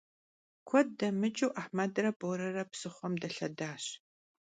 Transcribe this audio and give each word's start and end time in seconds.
Kued 0.67 0.87
demıç'ıu 0.99 1.49
Ahmedre 1.61 2.11
Borere 2.19 2.63
psıxhuem 2.71 3.13
delhedaş. 3.21 3.83